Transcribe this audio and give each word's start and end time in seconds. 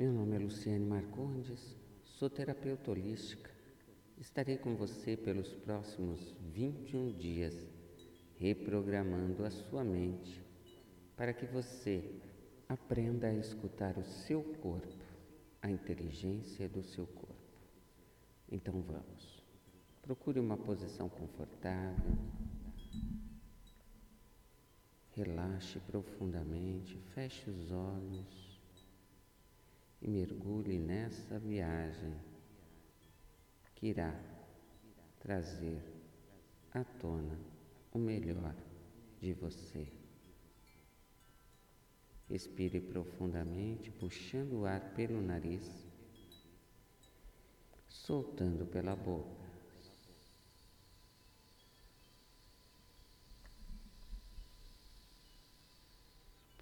Meu 0.00 0.14
nome 0.14 0.34
é 0.34 0.38
Luciane 0.38 0.86
Marcondes, 0.86 1.76
sou 2.04 2.30
terapeuta 2.30 2.90
holística. 2.90 3.50
Estarei 4.16 4.56
com 4.56 4.74
você 4.74 5.14
pelos 5.14 5.52
próximos 5.52 6.34
21 6.40 7.12
dias, 7.18 7.54
reprogramando 8.38 9.44
a 9.44 9.50
sua 9.50 9.84
mente 9.84 10.42
para 11.14 11.34
que 11.34 11.44
você 11.44 12.18
aprenda 12.66 13.26
a 13.26 13.34
escutar 13.34 13.98
o 13.98 14.02
seu 14.02 14.42
corpo, 14.42 15.04
a 15.60 15.70
inteligência 15.70 16.66
do 16.66 16.82
seu 16.82 17.06
corpo. 17.06 17.60
Então 18.50 18.80
vamos. 18.80 19.44
Procure 20.00 20.40
uma 20.40 20.56
posição 20.56 21.10
confortável. 21.10 22.16
Relaxe 25.10 25.78
profundamente, 25.80 26.96
feche 27.12 27.50
os 27.50 27.70
olhos 27.70 28.49
e 30.02 30.08
mergulhe 30.08 30.78
nessa 30.78 31.38
viagem 31.38 32.14
que 33.74 33.88
irá 33.88 34.18
trazer 35.18 35.82
à 36.72 36.82
tona 36.84 37.38
o 37.92 37.98
melhor 37.98 38.54
de 39.20 39.32
você. 39.34 39.86
Expire 42.28 42.80
profundamente, 42.80 43.90
puxando 43.90 44.60
o 44.60 44.66
ar 44.66 44.94
pelo 44.94 45.20
nariz, 45.20 45.68
soltando 47.88 48.64
pela 48.66 48.94
boca. 48.94 49.40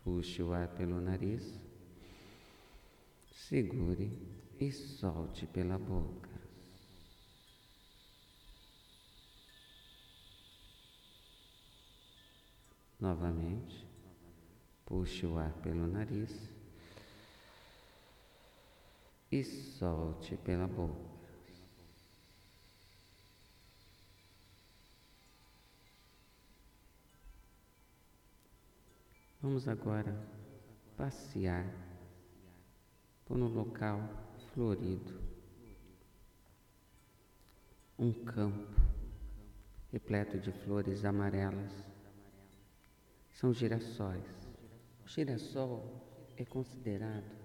Puxe 0.02 0.42
o 0.42 0.54
ar 0.54 0.68
pelo 0.68 1.00
nariz. 1.02 1.67
Segure 3.48 4.12
e 4.60 4.70
solte 4.70 5.46
pela 5.46 5.78
boca. 5.78 6.28
Novamente, 13.00 13.86
puxe 14.84 15.24
o 15.24 15.38
ar 15.38 15.54
pelo 15.62 15.86
nariz 15.86 16.50
e 19.32 19.42
solte 19.42 20.36
pela 20.36 20.66
boca. 20.66 21.08
Vamos 29.40 29.66
agora 29.66 30.14
passear 30.98 31.87
por 33.28 33.36
um 33.36 33.46
local 33.46 34.00
florido, 34.54 35.20
um 37.98 38.10
campo 38.10 38.80
repleto 39.92 40.38
de 40.38 40.50
flores 40.50 41.04
amarelas. 41.04 41.70
São 43.30 43.52
girassóis. 43.52 44.24
O 45.04 45.08
girassol 45.08 46.32
é 46.38 46.44
considerado 46.44 47.36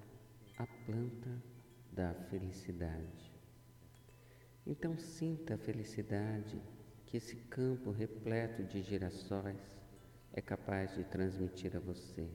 a 0.57 0.65
planta 0.85 1.43
da 1.91 2.13
felicidade. 2.29 3.33
Então 4.65 4.97
sinta 4.97 5.55
a 5.55 5.57
felicidade 5.57 6.61
que 7.05 7.17
esse 7.17 7.35
campo 7.35 7.91
repleto 7.91 8.63
de 8.63 8.81
girassóis 8.81 9.77
é 10.31 10.41
capaz 10.41 10.95
de 10.95 11.03
transmitir 11.03 11.75
a 11.75 11.79
você. 11.79 12.25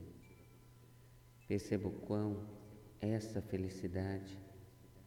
Perceba 1.49 1.89
o 1.89 1.93
quão 1.93 2.47
essa 3.01 3.41
felicidade 3.41 4.39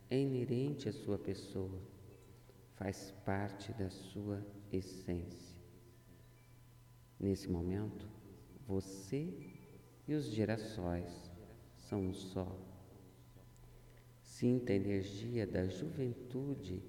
é 0.09 0.19
inerente 0.19 0.89
à 0.89 0.93
sua 0.93 1.17
pessoa, 1.17 1.81
faz 2.75 3.11
parte 3.25 3.71
da 3.73 3.89
sua 3.89 4.45
essência. 4.71 5.59
Nesse 7.19 7.49
momento, 7.49 8.07
você 8.65 9.31
e 10.07 10.13
os 10.13 10.25
girassóis 10.25 11.31
são 11.77 12.07
um 12.07 12.13
só. 12.13 12.57
Sinta 14.21 14.73
a 14.73 14.75
energia 14.75 15.45
da 15.45 15.67
juventude 15.67 16.81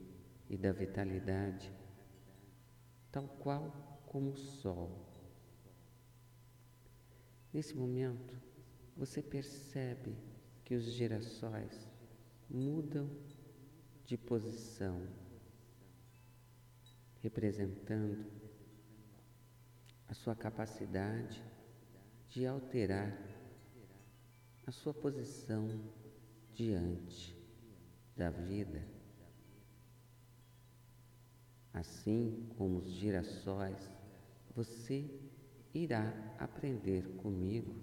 e 0.49 0.56
da 0.56 0.72
vitalidade, 0.72 1.72
tal 3.10 3.28
qual 3.41 4.00
como 4.06 4.31
o 4.31 4.37
sol. 4.37 5.06
Nesse 7.53 7.75
momento, 7.76 8.34
você 8.97 9.21
percebe 9.21 10.16
que 10.65 10.75
os 10.75 10.84
girassóis 10.84 11.89
mudam 12.49 13.11
de 14.05 14.17
posição, 14.17 15.06
representando 17.21 18.27
a 20.09 20.15
sua 20.15 20.34
capacidade 20.34 21.43
de 22.28 22.47
alterar 22.47 23.17
a 24.67 24.71
sua 24.71 24.93
posição 24.93 25.81
diante 26.55 27.37
da 28.17 28.31
vida. 28.31 28.87
Assim 31.73 32.47
como 32.56 32.79
os 32.79 32.91
girassóis, 32.91 33.91
você 34.55 35.11
irá 35.73 36.12
aprender 36.39 37.17
comigo 37.17 37.75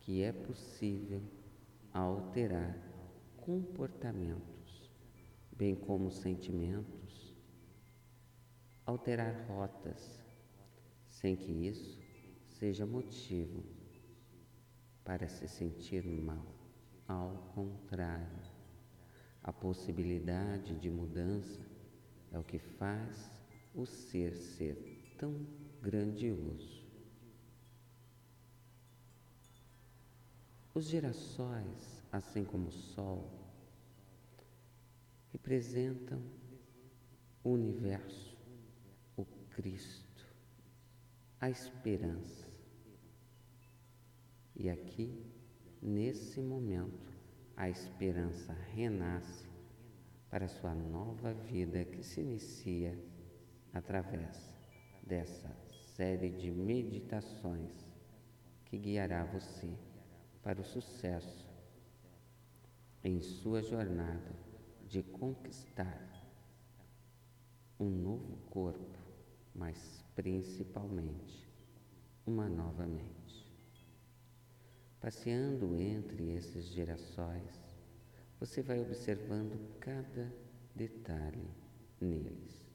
que 0.00 0.22
é 0.22 0.32
possível 0.32 1.20
alterar 1.94 2.76
comportamentos, 3.36 4.90
bem 5.52 5.76
como 5.76 6.10
sentimentos, 6.10 7.32
alterar 8.84 9.46
rotas, 9.48 10.20
sem 11.06 11.36
que 11.36 11.52
isso 11.52 12.02
seja 12.48 12.84
motivo 12.84 13.62
para 15.04 15.28
se 15.28 15.46
sentir 15.46 16.04
mal. 16.04 16.44
Ao 17.06 17.52
contrário, 17.54 18.42
a 19.40 19.52
possibilidade 19.52 20.74
de 20.74 20.90
mudança 20.90 21.60
é 22.32 22.38
o 22.40 22.42
que 22.42 22.58
faz 22.58 23.30
o 23.72 23.86
ser 23.86 24.34
ser 24.34 25.14
tão 25.16 25.46
grandioso. 25.80 26.83
Os 30.74 30.86
girassóis, 30.86 32.02
assim 32.10 32.44
como 32.44 32.66
o 32.66 32.72
Sol, 32.72 33.30
representam 35.30 36.20
o 37.44 37.50
universo, 37.50 38.36
o 39.16 39.24
Cristo, 39.50 40.26
a 41.40 41.48
esperança. 41.48 42.48
E 44.56 44.68
aqui, 44.68 45.24
nesse 45.80 46.40
momento, 46.40 47.12
a 47.56 47.70
esperança 47.70 48.52
renasce 48.52 49.46
para 50.28 50.48
sua 50.48 50.74
nova 50.74 51.32
vida 51.32 51.84
que 51.84 52.02
se 52.02 52.20
inicia 52.20 52.98
através 53.72 54.52
dessa 55.06 55.56
série 55.94 56.30
de 56.30 56.50
meditações 56.50 57.70
que 58.64 58.76
guiará 58.76 59.24
você 59.24 59.72
para 60.44 60.60
o 60.60 60.64
sucesso 60.64 61.48
em 63.02 63.18
sua 63.18 63.62
jornada 63.62 64.30
de 64.86 65.02
conquistar 65.02 65.98
um 67.80 67.88
novo 67.88 68.36
corpo, 68.50 68.98
mas 69.54 70.04
principalmente 70.14 71.48
uma 72.26 72.46
nova 72.46 72.86
mente. 72.86 73.50
Passeando 75.00 75.74
entre 75.76 76.34
esses 76.34 76.66
girassóis, 76.66 77.62
você 78.38 78.60
vai 78.60 78.80
observando 78.80 79.78
cada 79.80 80.30
detalhe 80.74 81.50
neles. 81.98 82.70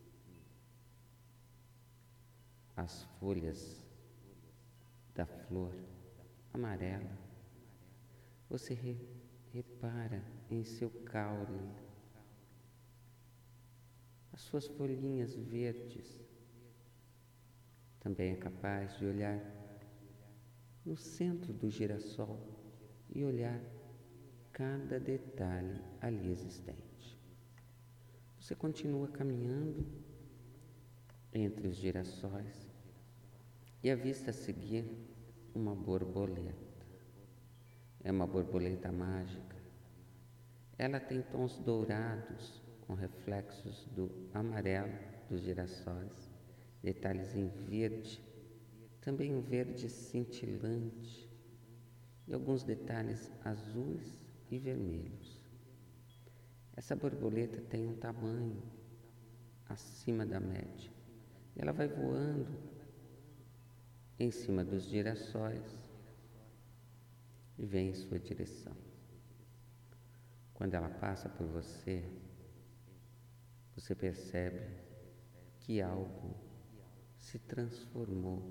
As 2.76 3.04
folhas 3.20 3.86
da 5.14 5.28
flor 5.28 5.76
amarela 6.52 7.29
você 8.50 8.74
re, 8.74 8.98
repara 9.54 10.24
em 10.50 10.64
seu 10.64 10.90
caule, 10.90 11.70
as 14.34 14.42
suas 14.42 14.68
folhinhas 14.68 15.36
verdes. 15.36 16.20
Também 18.00 18.32
é 18.32 18.36
capaz 18.36 18.98
de 18.98 19.06
olhar 19.06 19.40
no 20.86 20.96
centro 20.96 21.54
do 21.54 21.70
girassol 21.70 22.40
e 23.14 23.24
olhar 23.24 23.62
cada 24.52 25.00
detalhe 25.00 25.82
ali 26.02 26.32
existente. 26.32 27.20
Você 28.40 28.56
continua 28.56 29.08
caminhando 29.10 29.86
entre 31.34 31.68
os 31.68 31.76
girassóis 31.76 32.68
e 33.84 33.92
avista 33.92 34.32
a 34.32 34.34
seguir 34.34 34.86
uma 35.54 35.76
borboleta. 35.76 36.69
É 38.10 38.12
uma 38.12 38.26
borboleta 38.26 38.92
mágica, 38.92 39.56
Ela 40.80 41.00
tem 41.00 41.22
tons 41.22 41.60
dourados 41.60 42.60
com 42.82 42.96
reflexos 42.96 43.86
do 43.96 44.10
amarelo 44.34 44.92
dos 45.30 45.42
girassóis, 45.42 46.32
detalhes 46.82 47.36
em 47.36 47.48
verde, 47.50 48.20
também 49.00 49.36
um 49.36 49.42
verde 49.42 49.88
cintilante 49.88 51.30
e 52.28 52.34
alguns 52.34 52.64
detalhes 52.64 53.32
azuis 53.46 54.20
e 54.50 54.58
vermelhos. 54.58 55.40
Essa 56.76 56.96
borboleta 56.96 57.62
tem 57.62 57.86
um 57.86 57.96
tamanho 57.96 58.64
acima 59.68 60.26
da 60.26 60.40
média. 60.40 60.92
Ela 61.56 61.74
vai 61.74 61.88
voando 61.88 62.58
em 64.18 64.32
cima 64.32 64.64
dos 64.64 64.86
girassóis 64.86 65.89
e 67.60 67.66
vem 67.66 67.90
em 67.90 67.94
sua 67.94 68.18
direção. 68.18 68.76
Quando 70.54 70.74
ela 70.74 70.90
passa 70.90 71.28
por 71.28 71.46
você, 71.46 72.04
você 73.76 73.94
percebe 73.94 74.62
que 75.60 75.82
algo 75.82 76.36
se 77.18 77.38
transformou 77.38 78.42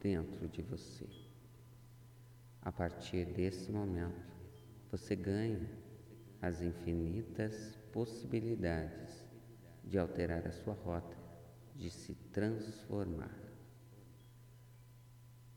dentro 0.00 0.48
de 0.48 0.60
você. 0.60 1.08
A 2.60 2.72
partir 2.72 3.24
desse 3.24 3.70
momento, 3.70 4.36
você 4.90 5.14
ganha 5.14 5.68
as 6.42 6.60
infinitas 6.60 7.76
possibilidades 7.92 9.24
de 9.84 9.98
alterar 9.98 10.46
a 10.46 10.52
sua 10.52 10.74
rota, 10.74 11.16
de 11.74 11.90
se 11.90 12.14
transformar. 12.32 13.36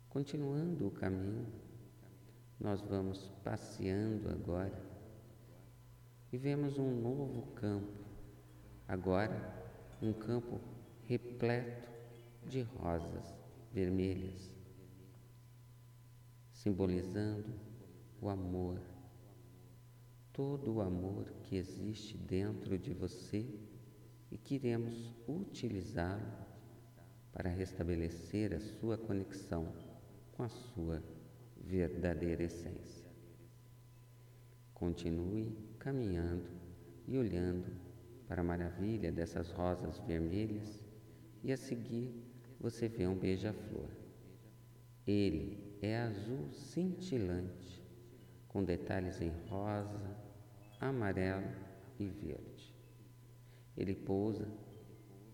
Continuando 0.07 0.87
o 0.87 0.91
caminho, 0.91 1.70
nós 2.61 2.79
vamos 2.81 3.27
passeando 3.43 4.29
agora 4.29 4.79
e 6.31 6.37
vemos 6.37 6.77
um 6.77 7.01
novo 7.01 7.41
campo, 7.53 8.05
agora 8.87 9.35
um 9.99 10.13
campo 10.13 10.61
repleto 11.07 11.89
de 12.45 12.61
rosas 12.61 13.33
vermelhas, 13.73 14.53
simbolizando 16.51 17.51
o 18.21 18.29
amor, 18.29 18.79
todo 20.31 20.75
o 20.75 20.81
amor 20.81 21.25
que 21.43 21.55
existe 21.55 22.15
dentro 22.15 22.77
de 22.77 22.93
você 22.93 23.43
e 24.29 24.37
queremos 24.37 25.15
utilizá-lo 25.27 26.31
para 27.31 27.49
restabelecer 27.49 28.53
a 28.53 28.59
sua 28.59 28.99
conexão 28.99 29.73
com 30.33 30.43
a 30.43 30.49
sua 30.49 31.01
verdadeira 31.71 32.43
essência. 32.43 33.09
Continue 34.73 35.57
caminhando 35.79 36.49
e 37.07 37.17
olhando 37.17 37.71
para 38.27 38.41
a 38.41 38.43
maravilha 38.43 39.09
dessas 39.09 39.51
rosas 39.51 39.97
vermelhas 39.99 40.83
e 41.41 41.49
a 41.49 41.55
seguir 41.55 42.13
você 42.59 42.89
vê 42.89 43.07
um 43.07 43.15
beija-flor. 43.15 43.87
Ele 45.07 45.77
é 45.81 45.97
azul 45.97 46.51
cintilante, 46.51 47.81
com 48.49 48.65
detalhes 48.65 49.21
em 49.21 49.31
rosa, 49.47 50.17
amarelo 50.79 51.55
e 51.97 52.05
verde. 52.05 52.75
Ele 53.77 53.95
pousa 53.95 54.45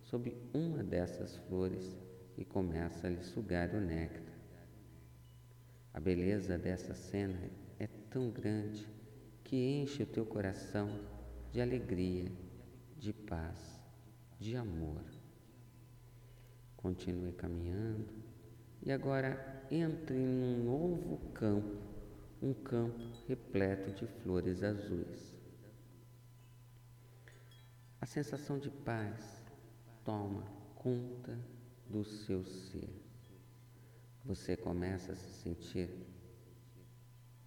sob 0.04 0.38
uma 0.54 0.84
dessas 0.84 1.36
flores 1.48 1.98
e 2.38 2.46
começa 2.46 3.08
a 3.08 3.10
lhe 3.10 3.24
sugar 3.24 3.74
o 3.74 3.82
néctar. 3.82 4.27
A 5.98 6.00
beleza 6.00 6.60
dessa 6.60 6.94
cena 6.94 7.50
é 7.80 7.88
tão 7.88 8.30
grande 8.30 8.88
que 9.44 9.56
enche 9.56 10.04
o 10.04 10.06
teu 10.06 10.28
coração 10.28 10.88
de 11.52 11.60
alegria, 11.60 12.32
de 13.00 13.12
paz, 13.12 13.82
de 14.38 14.56
amor. 14.56 15.02
Continue 16.76 17.32
caminhando 17.32 18.14
e 18.84 18.92
agora 18.92 19.66
entre 19.72 20.16
num 20.16 20.66
novo 20.66 21.18
campo, 21.32 21.82
um 22.44 22.54
campo 22.54 23.02
repleto 23.28 23.92
de 23.92 24.06
flores 24.22 24.62
azuis. 24.62 25.36
A 28.00 28.06
sensação 28.06 28.60
de 28.60 28.70
paz 28.70 29.44
toma 30.06 30.44
conta 30.76 31.36
do 31.90 32.04
seu 32.04 32.46
ser 32.46 33.07
você 34.28 34.58
começa 34.58 35.14
a 35.14 35.16
se 35.16 35.42
sentir 35.42 35.90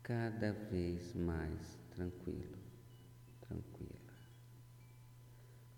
cada 0.03 0.51
vez 0.51 1.13
mais 1.13 1.79
tranquilo, 1.91 2.57
tranquila. 3.43 4.01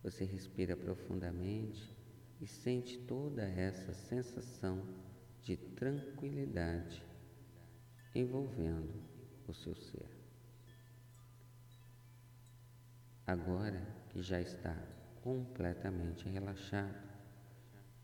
Você 0.05 0.25
respira 0.25 0.77
profundamente 0.77 1.93
e 2.41 2.47
sente 2.47 2.99
toda 3.01 3.43
essa 3.43 3.93
sensação 3.93 4.81
de 5.43 5.57
tranquilidade 5.57 7.05
envolvendo 8.15 9.03
o 9.49 9.53
seu 9.53 9.75
ser. 9.75 10.09
Agora 13.27 13.85
que 14.11 14.23
já 14.23 14.41
está 14.41 14.77
completamente 15.21 16.29
relaxado, 16.29 17.11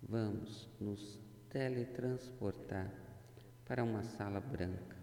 vamos 0.03 0.69
nos 0.81 1.28
teletransportar 1.51 2.93
para 3.65 3.83
uma 3.83 4.03
sala 4.03 4.41
branca, 4.41 4.97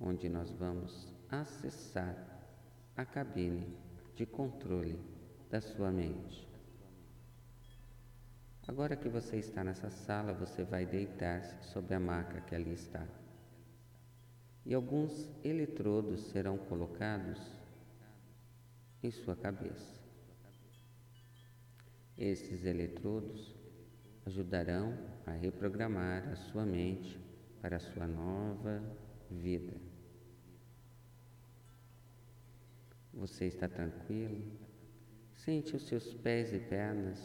onde 0.00 0.28
nós 0.28 0.50
vamos 0.52 1.12
acessar 1.28 2.16
a 2.96 3.04
cabine 3.04 3.76
de 4.14 4.24
controle 4.24 4.98
da 5.50 5.60
sua 5.60 5.90
mente. 5.90 6.46
Agora 8.68 8.96
que 8.96 9.08
você 9.08 9.36
está 9.36 9.62
nessa 9.62 9.90
sala, 9.90 10.32
você 10.32 10.64
vai 10.64 10.84
deitar-se 10.84 11.68
sobre 11.70 11.94
a 11.94 12.00
maca 12.00 12.40
que 12.40 12.54
ali 12.54 12.72
está. 12.72 13.06
E 14.64 14.74
alguns 14.74 15.30
eletrodos 15.44 16.20
serão 16.30 16.58
colocados 16.58 17.40
em 19.02 19.10
sua 19.12 19.36
cabeça. 19.36 19.94
Esses 22.18 22.64
eletrodos 22.64 23.54
ajudarão 24.26 24.92
a 25.24 25.30
reprogramar 25.30 26.28
a 26.28 26.34
sua 26.34 26.66
mente 26.66 27.18
para 27.62 27.76
a 27.76 27.80
sua 27.80 28.08
nova 28.08 28.82
vida. 29.30 29.72
Você 33.14 33.46
está 33.46 33.68
tranquilo? 33.68 34.44
Sente 35.32 35.76
os 35.76 35.86
seus 35.86 36.12
pés 36.12 36.52
e 36.52 36.58
pernas 36.58 37.18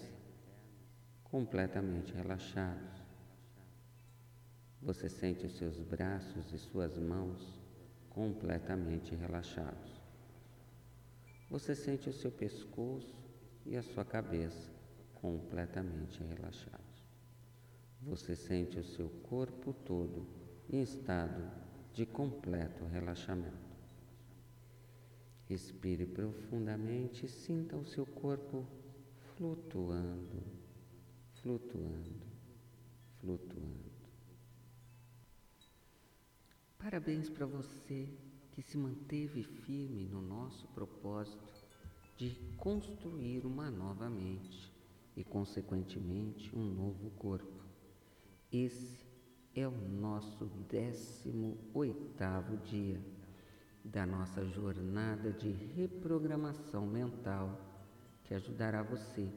completamente 1.23 2.13
relaxados. 2.13 3.01
Você 4.81 5.09
sente 5.09 5.45
os 5.45 5.57
seus 5.57 5.79
braços 5.79 6.53
e 6.53 6.57
suas 6.59 6.97
mãos 6.97 7.59
completamente 8.09 9.15
relaxados. 9.15 10.01
Você 11.49 11.73
sente 11.75 12.09
o 12.09 12.13
seu 12.13 12.31
pescoço 12.31 13.15
e 13.65 13.75
a 13.75 13.83
sua 13.83 14.05
cabeça 14.05 14.71
completamente 15.15 16.23
relaxados 16.23 16.80
você 18.01 18.35
sente 18.35 18.79
o 18.79 18.83
seu 18.83 19.09
corpo 19.29 19.73
todo 19.85 20.25
em 20.69 20.81
estado 20.81 21.51
de 21.93 22.05
completo 22.05 22.85
relaxamento. 22.85 23.71
Respire 25.47 26.05
profundamente 26.05 27.25
e 27.25 27.29
sinta 27.29 27.75
o 27.75 27.85
seu 27.85 28.05
corpo 28.05 28.65
flutuando, 29.35 30.41
flutuando, 31.41 32.21
flutuando. 33.19 33.91
Parabéns 36.77 37.29
para 37.29 37.45
você 37.45 38.07
que 38.53 38.61
se 38.61 38.77
manteve 38.77 39.43
firme 39.43 40.07
no 40.07 40.21
nosso 40.21 40.67
propósito 40.69 41.51
de 42.17 42.35
construir 42.57 43.45
uma 43.45 43.69
nova 43.69 44.09
mente 44.09 44.71
e, 45.15 45.23
consequentemente, 45.23 46.55
um 46.55 46.63
novo 46.63 47.09
corpo. 47.11 47.60
Esse 48.51 49.05
é 49.55 49.65
o 49.65 49.71
nosso 49.71 50.45
décimo 50.69 51.57
oitavo 51.73 52.57
dia 52.57 52.99
da 53.81 54.05
nossa 54.05 54.45
jornada 54.45 55.31
de 55.31 55.49
reprogramação 55.49 56.85
mental 56.85 57.57
que 58.25 58.33
ajudará 58.33 58.83
você 58.83 59.31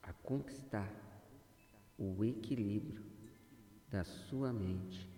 a 0.00 0.12
conquistar 0.12 0.88
o 1.98 2.24
equilíbrio 2.24 3.02
da 3.90 4.04
sua 4.04 4.52
mente 4.52 5.10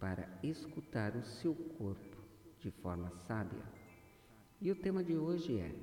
para 0.00 0.26
escutar 0.42 1.14
o 1.14 1.22
seu 1.22 1.54
corpo 1.54 2.16
de 2.58 2.70
forma 2.70 3.10
sábia. 3.26 3.62
E 4.58 4.70
o 4.70 4.76
tema 4.76 5.04
de 5.04 5.14
hoje 5.14 5.58
é: 5.58 5.76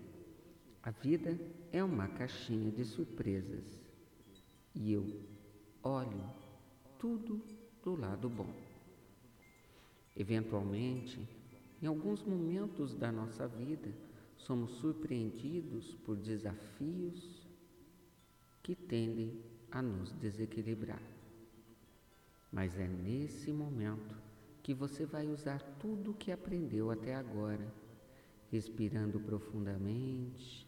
A 0.82 0.90
vida 0.90 1.40
é 1.72 1.84
uma 1.84 2.08
caixinha 2.08 2.72
de 2.72 2.84
surpresas 2.84 3.80
e 4.74 4.92
eu 4.92 5.06
olho 5.84 6.49
tudo 7.00 7.42
do 7.82 7.96
lado 7.96 8.30
bom. 8.30 8.54
Eventualmente, 10.16 11.26
em 11.82 11.88
alguns 11.88 12.22
momentos 12.22 12.94
da 12.94 13.10
nossa 13.10 13.48
vida, 13.48 13.90
somos 14.36 14.72
surpreendidos 14.72 15.96
por 15.96 16.18
desafios 16.18 17.48
que 18.62 18.76
tendem 18.76 19.42
a 19.72 19.82
nos 19.82 20.12
desequilibrar. 20.12 21.02
Mas 22.52 22.78
é 22.78 22.88
nesse 22.88 23.52
momento 23.54 24.16
que 24.62 24.74
você 24.74 25.06
vai 25.06 25.28
usar 25.28 25.62
tudo 25.80 26.12
o 26.12 26.14
que 26.14 26.32
aprendeu 26.32 26.92
até 26.92 27.16
agora, 27.16 27.74
respirando 28.52 29.20
profundamente 29.22 30.68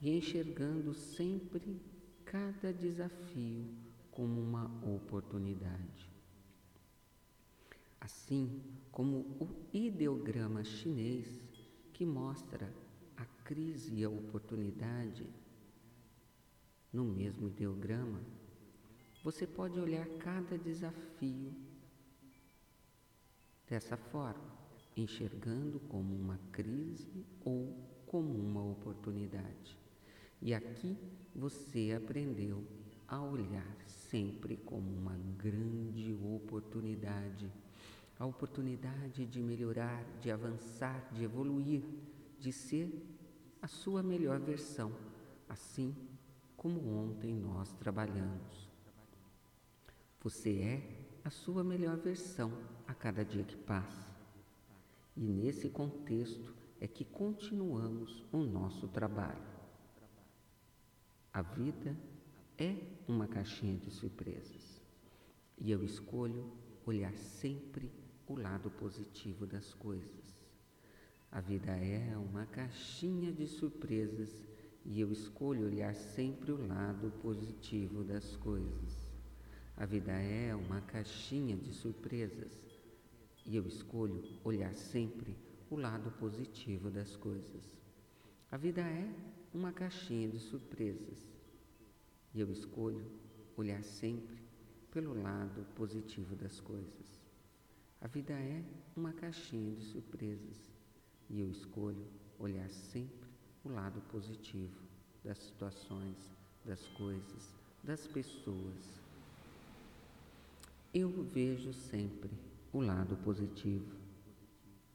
e 0.00 0.16
enxergando 0.16 0.94
sempre 0.94 1.80
cada 2.24 2.72
desafio 2.72 3.93
como 4.14 4.40
uma 4.40 4.70
oportunidade. 4.94 6.08
Assim 8.00 8.62
como 8.92 9.18
o 9.40 9.48
ideograma 9.72 10.62
chinês 10.62 11.26
que 11.92 12.06
mostra 12.06 12.72
a 13.16 13.24
crise 13.44 13.92
e 13.94 14.04
a 14.04 14.08
oportunidade 14.08 15.26
no 16.92 17.04
mesmo 17.04 17.48
ideograma, 17.48 18.20
você 19.24 19.46
pode 19.46 19.80
olhar 19.80 20.06
cada 20.18 20.56
desafio 20.56 21.52
dessa 23.68 23.96
forma, 23.96 24.54
enxergando 24.96 25.80
como 25.80 26.14
uma 26.14 26.38
crise 26.52 27.26
ou 27.44 27.74
como 28.06 28.38
uma 28.38 28.62
oportunidade. 28.62 29.76
E 30.40 30.54
aqui 30.54 30.96
você 31.34 31.92
aprendeu 31.96 32.62
a 33.14 33.22
olhar 33.22 33.76
sempre 33.86 34.56
como 34.56 34.90
uma 34.90 35.16
grande 35.36 36.12
oportunidade 36.12 37.50
a 38.18 38.24
oportunidade 38.24 39.26
de 39.26 39.42
melhorar, 39.42 40.04
de 40.20 40.30
avançar, 40.30 41.10
de 41.12 41.24
evoluir, 41.24 41.82
de 42.38 42.52
ser 42.52 42.90
a 43.60 43.66
sua 43.66 44.02
melhor 44.02 44.38
versão, 44.38 44.94
assim 45.48 45.94
como 46.56 46.96
ontem 46.96 47.34
nós 47.34 47.72
trabalhamos. 47.74 48.70
Você 50.20 50.58
é 50.58 51.06
a 51.24 51.30
sua 51.30 51.64
melhor 51.64 51.96
versão 51.96 52.52
a 52.86 52.94
cada 52.94 53.24
dia 53.24 53.42
que 53.42 53.56
passa. 53.56 54.14
E 55.16 55.20
nesse 55.20 55.68
contexto 55.68 56.54
é 56.80 56.86
que 56.86 57.04
continuamos 57.04 58.24
o 58.32 58.38
nosso 58.38 58.88
trabalho. 58.88 59.54
A 61.32 61.42
vida 61.42 61.96
é 62.56 62.76
uma 63.08 63.26
caixinha 63.26 63.76
de 63.76 63.90
surpresas 63.90 64.80
e 65.58 65.72
eu 65.72 65.84
escolho 65.84 66.52
olhar 66.86 67.12
sempre 67.16 67.90
o 68.28 68.36
lado 68.36 68.70
positivo 68.70 69.44
das 69.44 69.74
coisas. 69.74 70.38
A 71.32 71.40
vida 71.40 71.72
é 71.72 72.16
uma 72.16 72.46
caixinha 72.46 73.32
de 73.32 73.46
surpresas 73.48 74.30
e 74.84 75.00
eu 75.00 75.10
escolho 75.10 75.66
olhar 75.66 75.96
sempre 75.96 76.52
o 76.52 76.66
lado 76.66 77.10
positivo 77.20 78.04
das 78.04 78.36
coisas. 78.36 79.08
A 79.76 79.84
vida 79.84 80.12
é 80.12 80.54
uma 80.54 80.80
caixinha 80.80 81.56
de 81.56 81.72
surpresas 81.72 82.52
e 83.44 83.56
eu 83.56 83.66
escolho 83.66 84.22
olhar 84.44 84.74
sempre 84.74 85.36
o 85.68 85.76
lado 85.76 86.08
positivo 86.12 86.88
das 86.88 87.16
coisas. 87.16 87.76
A 88.48 88.56
vida 88.56 88.80
é 88.80 89.12
uma 89.52 89.72
caixinha 89.72 90.28
de 90.28 90.38
surpresas 90.38 91.33
e 92.34 92.40
eu 92.40 92.50
escolho 92.50 93.06
olhar 93.56 93.82
sempre 93.84 94.42
pelo 94.90 95.14
lado 95.14 95.64
positivo 95.76 96.34
das 96.34 96.60
coisas. 96.60 97.20
A 98.00 98.08
vida 98.08 98.32
é 98.32 98.62
uma 98.96 99.12
caixinha 99.12 99.74
de 99.74 99.84
surpresas 99.84 100.70
e 101.30 101.40
eu 101.40 101.50
escolho 101.50 102.06
olhar 102.38 102.68
sempre 102.68 103.28
o 103.64 103.68
lado 103.68 104.00
positivo 104.10 104.82
das 105.22 105.38
situações, 105.38 106.16
das 106.64 106.86
coisas, 106.88 107.54
das 107.82 108.06
pessoas. 108.06 109.00
Eu 110.92 111.10
vejo 111.22 111.72
sempre 111.72 112.30
o 112.72 112.80
lado 112.80 113.16
positivo 113.18 113.96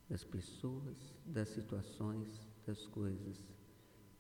das 0.10 0.24
pessoas, 0.24 0.98
das 1.26 1.50
situações, 1.50 2.48
das 2.66 2.86
coisas. 2.88 3.44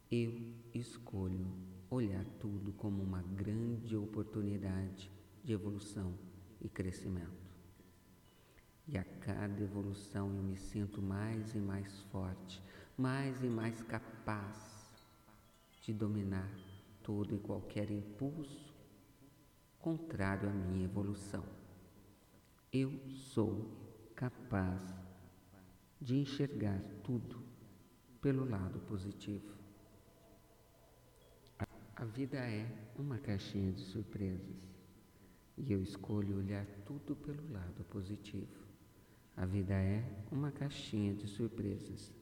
Eu 0.10 0.54
escolho 0.74 1.48
olhar 1.90 2.24
tudo 2.40 2.72
como 2.74 3.02
uma 3.02 3.22
grande 3.22 3.96
oportunidade 3.96 5.12
de 5.44 5.54
evolução 5.54 6.14
e 6.62 6.70
crescimento. 6.70 7.50
E 8.88 8.98
a 8.98 9.04
cada 9.04 9.62
evolução 9.62 10.36
eu 10.36 10.44
me 10.44 10.58
sinto 10.58 11.02
mais 11.02 11.54
e 11.54 11.60
mais 11.60 12.02
forte, 12.12 12.62
mais 12.98 13.44
e 13.44 13.48
mais 13.48 13.82
capaz 13.84 14.58
de 15.82 15.94
dominar 15.94 16.50
todo 17.04 17.36
e 17.36 17.40
qualquer 17.40 17.90
impulso 17.90 18.74
contrário 19.80 20.50
à 20.50 20.52
minha 20.52 20.86
evolução. 20.86 21.44
Eu 22.72 22.92
sou 23.10 23.72
capaz 24.16 24.82
de 26.00 26.18
enxergar 26.18 26.80
tudo 27.04 27.42
pelo 28.22 28.48
lado 28.48 28.80
positivo. 28.82 29.59
A 32.00 32.06
vida 32.06 32.38
é 32.38 32.66
uma 32.98 33.18
caixinha 33.18 33.74
de 33.74 33.82
surpresas 33.82 34.56
e 35.58 35.74
eu 35.74 35.84
escolho 35.84 36.38
olhar 36.38 36.66
tudo 36.86 37.14
pelo 37.14 37.52
lado 37.52 37.84
positivo. 37.90 38.64
A 39.36 39.46
vida 39.46 39.74
é 39.74 40.02
uma 40.32 40.50
caixinha 40.50 41.14
de 41.14 41.28
surpresas 41.28 42.14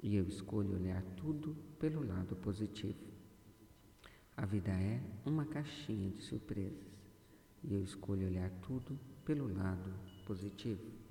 e 0.00 0.14
eu 0.14 0.24
escolho 0.28 0.76
olhar 0.76 1.02
tudo 1.16 1.56
pelo 1.80 2.06
lado 2.06 2.36
positivo. 2.36 3.00
A 4.36 4.46
vida 4.46 4.70
é 4.70 5.02
uma 5.26 5.46
caixinha 5.46 6.08
de 6.10 6.22
surpresas 6.22 6.86
e 7.64 7.74
eu 7.74 7.82
escolho 7.82 8.28
olhar 8.28 8.50
tudo 8.62 8.96
pelo 9.24 9.52
lado 9.52 9.92
positivo. 10.24 11.01